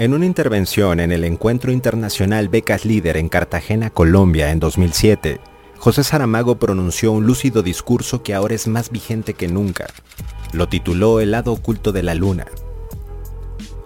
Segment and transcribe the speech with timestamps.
[0.00, 5.40] En una intervención en el Encuentro Internacional Becas Líder en Cartagena, Colombia, en 2007,
[5.76, 9.88] José Saramago pronunció un lúcido discurso que ahora es más vigente que nunca.
[10.54, 12.46] Lo tituló El lado oculto de la luna.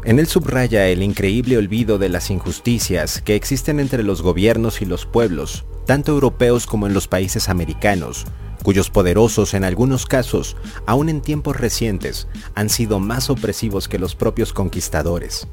[0.04, 4.84] En él subraya el increíble olvido de las injusticias que existen entre los gobiernos y
[4.84, 8.24] los pueblos, tanto europeos como en los países americanos,
[8.62, 10.56] cuyos poderosos en algunos casos,
[10.86, 15.48] aún en tiempos recientes, han sido más opresivos que los propios conquistadores.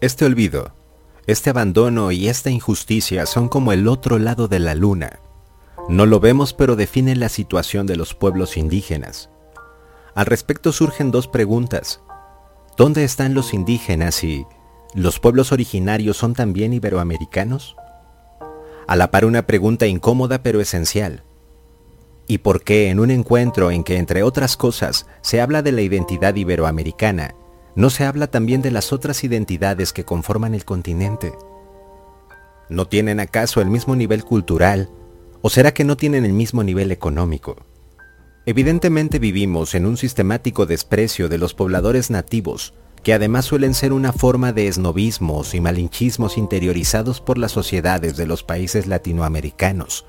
[0.00, 0.72] Este olvido,
[1.26, 5.20] este abandono y esta injusticia son como el otro lado de la luna.
[5.88, 9.30] No lo vemos pero definen la situación de los pueblos indígenas.
[10.14, 12.00] Al respecto surgen dos preguntas.
[12.76, 14.46] ¿Dónde están los indígenas y
[14.94, 17.76] los pueblos originarios son también iberoamericanos?
[18.86, 21.24] A la par una pregunta incómoda pero esencial.
[22.26, 25.82] ¿Y por qué en un encuentro en que, entre otras cosas, se habla de la
[25.82, 27.34] identidad iberoamericana,
[27.76, 31.32] ¿No se habla también de las otras identidades que conforman el continente?
[32.68, 34.90] ¿No tienen acaso el mismo nivel cultural?
[35.42, 37.56] ¿O será que no tienen el mismo nivel económico?
[38.46, 44.12] Evidentemente vivimos en un sistemático desprecio de los pobladores nativos, que además suelen ser una
[44.12, 50.06] forma de esnovismos y malinchismos interiorizados por las sociedades de los países latinoamericanos.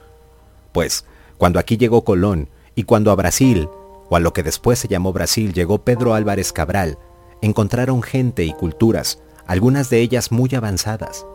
[0.71, 1.05] Pues,
[1.37, 3.69] cuando aquí llegó Colón, y cuando a Brasil,
[4.09, 6.97] o a lo que después se llamó Brasil, llegó Pedro Álvarez Cabral,
[7.45, 11.25] encontraron gente y culturas, algunas de ellas muy avanzadas.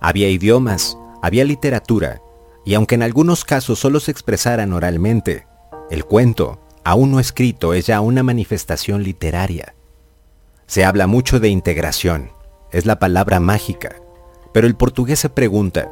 [0.00, 2.20] Había idiomas, había literatura,
[2.64, 5.46] y aunque en algunos casos solo se expresaran oralmente,
[5.90, 9.74] el cuento, aún no escrito, es ya una manifestación literaria.
[10.66, 12.30] Se habla mucho de integración,
[12.72, 13.96] es la palabra mágica,
[14.52, 15.90] pero el portugués se pregunta,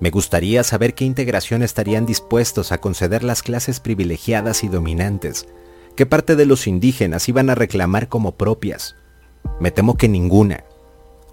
[0.00, 5.46] me gustaría saber qué integración estarían dispuestos a conceder las clases privilegiadas y dominantes
[6.00, 8.96] ¿Qué parte de los indígenas iban a reclamar como propias?
[9.60, 10.64] Me temo que ninguna.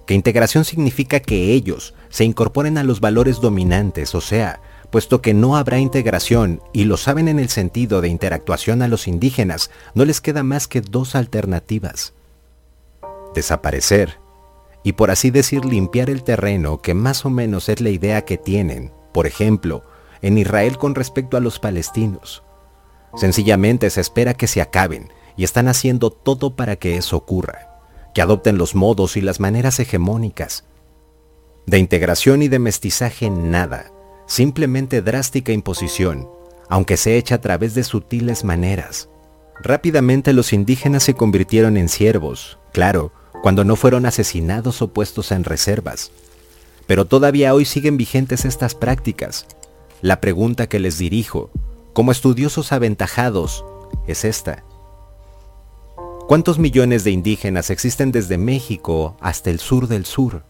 [0.05, 4.59] Que integración significa que ellos se incorporen a los valores dominantes, o sea,
[4.91, 9.07] puesto que no habrá integración y lo saben en el sentido de interactuación a los
[9.07, 12.13] indígenas, no les queda más que dos alternativas.
[13.33, 14.19] Desaparecer
[14.83, 18.35] y por así decir limpiar el terreno que más o menos es la idea que
[18.35, 19.83] tienen, por ejemplo,
[20.21, 22.43] en Israel con respecto a los palestinos.
[23.15, 27.81] Sencillamente se espera que se acaben y están haciendo todo para que eso ocurra,
[28.13, 30.65] que adopten los modos y las maneras hegemónicas.
[31.65, 33.91] De integración y de mestizaje nada,
[34.25, 36.27] simplemente drástica imposición,
[36.69, 39.09] aunque se echa a través de sutiles maneras.
[39.61, 45.43] Rápidamente los indígenas se convirtieron en siervos, claro, cuando no fueron asesinados o puestos en
[45.43, 46.11] reservas.
[46.85, 49.45] Pero todavía hoy siguen vigentes estas prácticas.
[50.01, 51.51] La pregunta que les dirijo
[51.97, 53.65] como estudiosos aventajados
[54.05, 54.63] es esta.
[56.27, 60.43] ¿Cuántos millones de indígenas existen desde México hasta el sur del sur?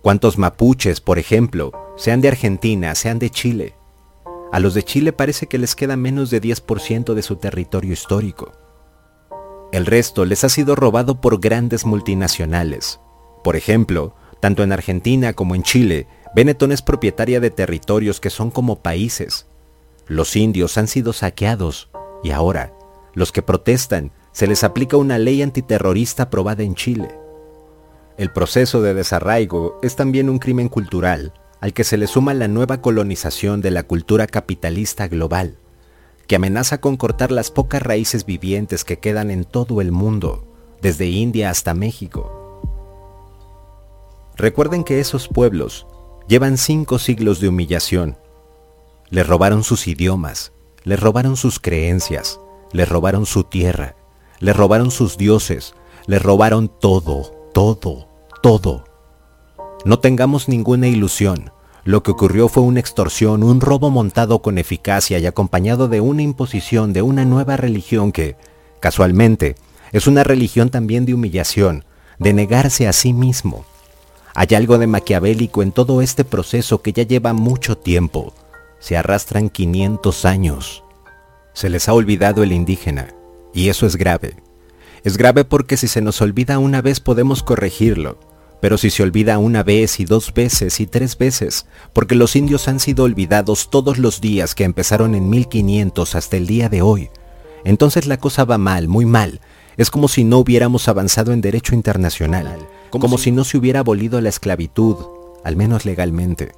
[0.00, 3.74] ¿Cuántos mapuches, por ejemplo, sean de Argentina, sean de Chile?
[4.50, 8.52] A los de Chile parece que les queda menos de 10% de su territorio histórico.
[9.72, 12.98] El resto les ha sido robado por grandes multinacionales.
[13.44, 18.50] Por ejemplo, tanto en Argentina como en Chile, Benetton es propietaria de territorios que son
[18.50, 19.49] como países,
[20.10, 21.88] los indios han sido saqueados
[22.24, 22.74] y ahora
[23.14, 27.16] los que protestan se les aplica una ley antiterrorista aprobada en Chile.
[28.18, 32.48] El proceso de desarraigo es también un crimen cultural al que se le suma la
[32.48, 35.58] nueva colonización de la cultura capitalista global,
[36.26, 40.44] que amenaza con cortar las pocas raíces vivientes que quedan en todo el mundo,
[40.82, 42.60] desde India hasta México.
[44.36, 45.86] Recuerden que esos pueblos
[46.26, 48.16] llevan cinco siglos de humillación,
[49.10, 50.52] les robaron sus idiomas,
[50.84, 52.40] les robaron sus creencias,
[52.72, 53.96] les robaron su tierra,
[54.38, 55.74] les robaron sus dioses,
[56.06, 58.08] les robaron todo, todo,
[58.40, 58.84] todo.
[59.84, 61.52] No tengamos ninguna ilusión.
[61.84, 66.22] Lo que ocurrió fue una extorsión, un robo montado con eficacia y acompañado de una
[66.22, 68.36] imposición de una nueva religión que,
[68.78, 69.56] casualmente,
[69.90, 71.84] es una religión también de humillación,
[72.18, 73.64] de negarse a sí mismo.
[74.34, 78.34] Hay algo de maquiavélico en todo este proceso que ya lleva mucho tiempo,
[78.80, 80.82] se arrastran 500 años.
[81.52, 83.14] Se les ha olvidado el indígena,
[83.54, 84.36] y eso es grave.
[85.04, 88.18] Es grave porque si se nos olvida una vez podemos corregirlo,
[88.60, 92.68] pero si se olvida una vez y dos veces y tres veces, porque los indios
[92.68, 97.10] han sido olvidados todos los días que empezaron en 1500 hasta el día de hoy,
[97.64, 99.40] entonces la cosa va mal, muy mal.
[99.76, 102.58] Es como si no hubiéramos avanzado en derecho internacional,
[102.90, 104.96] como, si no se hubiera abolido la esclavitud,
[105.44, 106.52] al menos legalmente.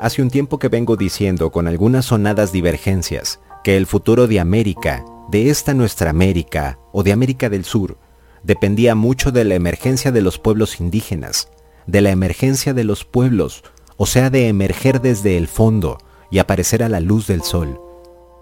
[0.00, 5.04] Hace un tiempo que vengo diciendo con algunas sonadas divergencias que el futuro de América
[5.28, 7.98] de esta nuestra América o de América del Sur
[8.44, 11.48] dependía mucho de la emergencia de los pueblos indígenas,
[11.88, 13.64] de la emergencia de los pueblos,
[13.96, 15.98] o sea, de emerger desde el fondo
[16.30, 17.80] y aparecer a la luz del sol.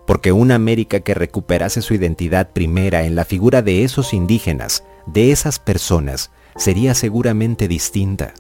[0.07, 5.33] Porque una América que recuperase su identidad primera en la figura de esos indígenas, de
[5.33, 8.35] esas personas, sería seguramente distinta.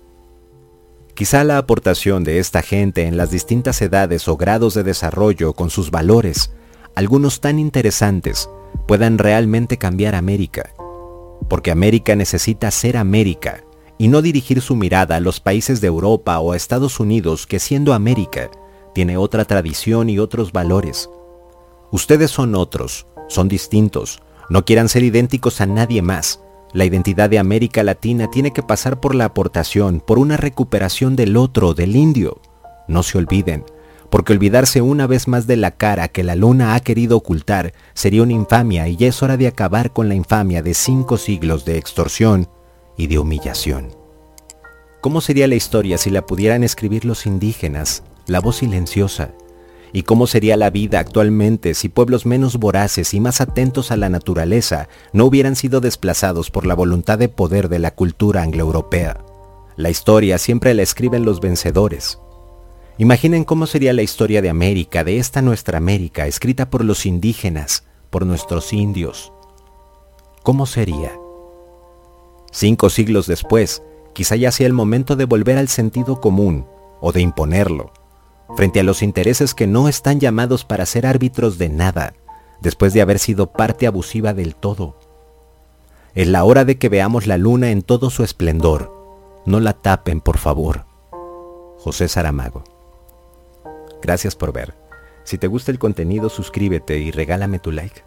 [1.16, 5.70] Quizá la aportación de esta gente en las distintas edades o grados de desarrollo con
[5.70, 6.52] sus valores,
[6.94, 8.50] algunos tan interesantes,
[8.86, 10.74] puedan realmente cambiar América.
[11.48, 13.64] Porque América necesita ser América
[13.96, 17.60] y no dirigir su mirada a los países de Europa o a Estados Unidos que
[17.60, 18.50] siendo América
[18.94, 21.08] tiene otra tradición y otros valores.
[21.92, 24.20] Ustedes son otros, son distintos,
[24.50, 26.40] no quieran ser idénticos a nadie más,
[26.76, 31.38] la identidad de América Latina tiene que pasar por la aportación, por una recuperación del
[31.38, 32.43] otro, del indio.
[32.87, 33.64] No se olviden,
[34.11, 38.23] porque olvidarse una vez más de la cara que la luna ha querido ocultar sería
[38.23, 41.78] una infamia y ya es hora de acabar con la infamia de cinco siglos de
[41.78, 42.46] extorsión
[42.99, 43.88] y de humillación.
[45.00, 49.31] ¿Cómo sería la historia si la pudieran escribir los indígenas, la voz silenciosa,
[49.96, 54.10] ¿Y cómo sería la vida actualmente si pueblos menos voraces y más atentos a la
[54.10, 59.25] naturaleza no hubieran sido desplazados por la voluntad de poder de la cultura anglo-europea?
[59.75, 62.19] La historia siempre la escriben los vencedores.
[62.98, 67.84] Imaginen cómo sería la historia de América, de esta nuestra América, escrita por los indígenas,
[68.10, 69.32] por nuestros indios.
[70.43, 71.12] ¿Cómo sería?
[72.52, 73.82] Cinco siglos después,
[74.12, 76.66] quizá ya sea el momento de volver al sentido común
[77.00, 77.94] o de imponerlo
[78.54, 82.14] frente a los intereses que no están llamados para ser árbitros de nada,
[82.60, 84.96] después de haber sido parte abusiva del todo.
[86.14, 88.93] Es la hora de que veamos la luna en todo su esplendor.
[89.44, 90.87] No la tapen, por favor.
[91.78, 92.64] José Saramago.
[94.02, 94.75] Gracias por ver.
[95.25, 98.02] Si te gusta el contenido, suscríbete y regálame tu like.